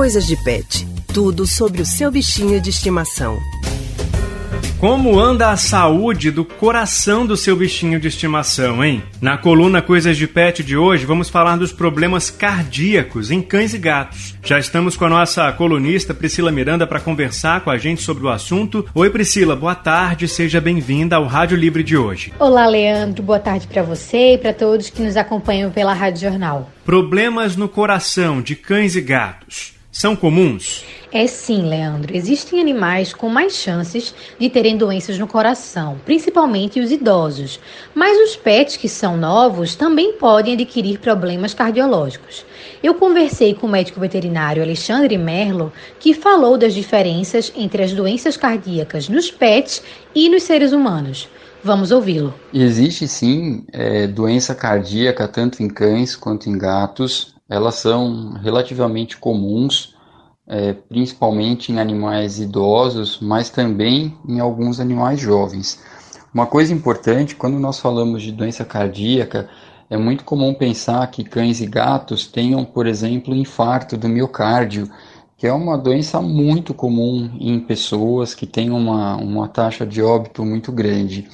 [0.00, 0.88] Coisas de Pet.
[1.12, 3.38] Tudo sobre o seu bichinho de estimação.
[4.78, 9.02] Como anda a saúde do coração do seu bichinho de estimação, hein?
[9.20, 13.78] Na coluna Coisas de Pet de hoje, vamos falar dos problemas cardíacos em cães e
[13.78, 14.34] gatos.
[14.42, 18.30] Já estamos com a nossa colunista Priscila Miranda para conversar com a gente sobre o
[18.30, 18.86] assunto.
[18.94, 22.32] Oi, Priscila, boa tarde, seja bem-vinda ao Rádio Livre de hoje.
[22.38, 26.70] Olá, Leandro, boa tarde para você e para todos que nos acompanham pela Rádio Jornal.
[26.86, 30.82] Problemas no coração de cães e gatos são comuns?
[31.12, 32.16] É sim, Leandro.
[32.16, 37.60] Existem animais com mais chances de terem doenças no coração, principalmente os idosos.
[37.94, 42.46] Mas os pets que são novos também podem adquirir problemas cardiológicos.
[42.82, 48.36] Eu conversei com o médico veterinário Alexandre Merlo, que falou das diferenças entre as doenças
[48.36, 49.82] cardíacas nos pets
[50.14, 51.28] e nos seres humanos.
[51.62, 52.32] Vamos ouvi-lo.
[52.54, 57.34] Existe sim é, doença cardíaca tanto em cães quanto em gatos.
[57.50, 59.94] Elas são relativamente comuns
[60.50, 65.80] é, principalmente em animais idosos, mas também em alguns animais jovens.
[66.34, 69.48] Uma coisa importante, quando nós falamos de doença cardíaca,
[69.88, 74.90] é muito comum pensar que cães e gatos tenham, por exemplo, infarto do miocárdio,
[75.36, 80.44] que é uma doença muito comum em pessoas que têm uma, uma taxa de óbito
[80.44, 81.28] muito grande.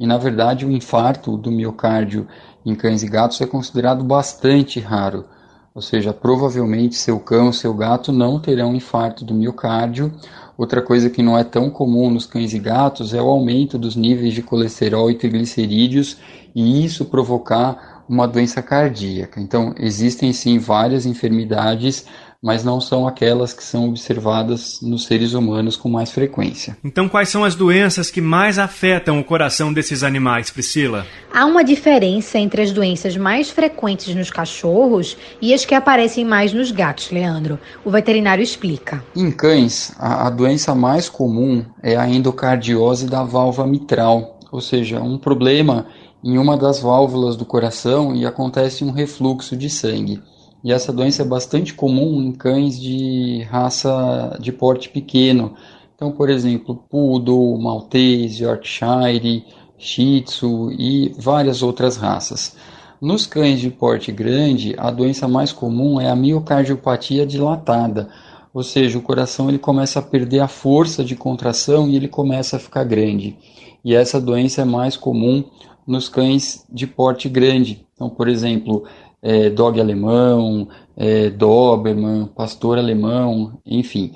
[0.00, 2.26] E, na verdade, o infarto do miocárdio
[2.64, 5.26] em cães e gatos é considerado bastante raro.
[5.74, 10.12] Ou seja, provavelmente seu cão, seu gato não terão infarto do miocárdio.
[10.56, 13.96] Outra coisa que não é tão comum nos cães e gatos é o aumento dos
[13.96, 16.18] níveis de colesterol e triglicerídeos
[16.54, 19.40] e isso provocar uma doença cardíaca.
[19.40, 22.06] Então, existem sim várias enfermidades
[22.42, 26.76] mas não são aquelas que são observadas nos seres humanos com mais frequência.
[26.82, 31.06] Então, quais são as doenças que mais afetam o coração desses animais, Priscila?
[31.32, 36.52] Há uma diferença entre as doenças mais frequentes nos cachorros e as que aparecem mais
[36.52, 37.60] nos gatos, Leandro.
[37.84, 39.04] O veterinário explica.
[39.14, 45.00] Em cães, a, a doença mais comum é a endocardiose da válvula mitral, ou seja,
[45.00, 45.86] um problema
[46.24, 50.22] em uma das válvulas do coração e acontece um refluxo de sangue.
[50.64, 55.54] E essa doença é bastante comum em cães de raça de porte pequeno.
[55.96, 59.44] Então, por exemplo, Poodle, Maltese, Yorkshire,
[59.76, 62.56] Shih Tzu e várias outras raças.
[63.00, 68.08] Nos cães de porte grande, a doença mais comum é a miocardiopatia dilatada,
[68.54, 72.56] ou seja, o coração ele começa a perder a força de contração e ele começa
[72.56, 73.36] a ficar grande.
[73.84, 75.42] E essa doença é mais comum
[75.86, 77.86] nos cães de porte grande.
[77.94, 78.84] Então, por exemplo,
[79.22, 84.12] é, dog alemão, é, Doberman, pastor alemão, enfim.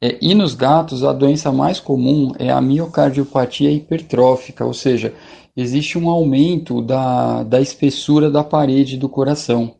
[0.00, 5.14] É, e nos gatos, a doença mais comum é a miocardiopatia hipertrófica, ou seja,
[5.56, 9.74] existe um aumento da, da espessura da parede do coração.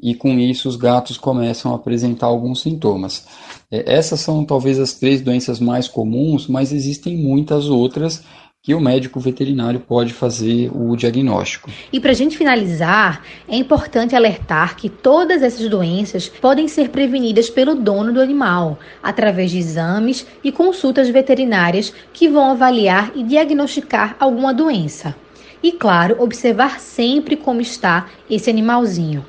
[0.00, 3.26] E com isso, os gatos começam a apresentar alguns sintomas.
[3.70, 8.22] É, essas são talvez as três doenças mais comuns, mas existem muitas outras
[8.60, 11.70] que o médico veterinário pode fazer o diagnóstico.
[11.92, 17.48] E para a gente finalizar, é importante alertar que todas essas doenças podem ser prevenidas
[17.48, 24.16] pelo dono do animal, através de exames e consultas veterinárias que vão avaliar e diagnosticar
[24.18, 25.14] alguma doença.
[25.62, 29.24] E, claro, observar sempre como está esse animalzinho.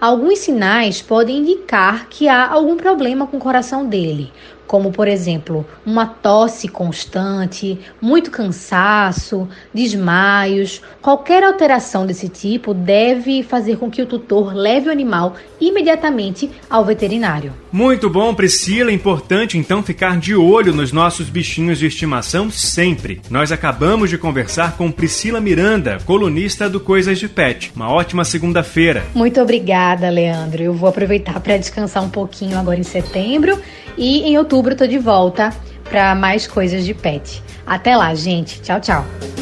[0.00, 4.32] Alguns sinais podem indicar que há algum problema com o coração dele,
[4.72, 10.80] como por exemplo, uma tosse constante, muito cansaço, desmaios.
[11.02, 16.86] Qualquer alteração desse tipo deve fazer com que o tutor leve o animal imediatamente ao
[16.86, 17.52] veterinário.
[17.70, 18.90] Muito bom, Priscila.
[18.90, 23.20] Importante então ficar de olho nos nossos bichinhos de estimação sempre.
[23.28, 27.72] Nós acabamos de conversar com Priscila Miranda, colunista do Coisas de Pet.
[27.76, 29.04] Uma ótima segunda-feira.
[29.14, 30.62] Muito obrigada, Leandro.
[30.62, 33.60] Eu vou aproveitar para descansar um pouquinho agora em setembro
[33.96, 35.50] e em outubro tô de volta
[35.84, 37.42] para mais coisas de pet.
[37.66, 38.60] Até lá, gente.
[38.62, 39.41] Tchau, tchau.